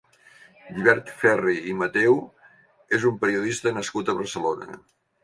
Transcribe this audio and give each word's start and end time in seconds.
Llibert 0.77 1.11
Ferri 1.19 1.53
i 1.73 1.75
Mateo 1.81 2.15
és 2.99 3.05
un 3.11 3.21
periodista 3.25 3.75
nascut 3.77 4.11
a 4.11 4.17
Barcelona. 4.23 4.69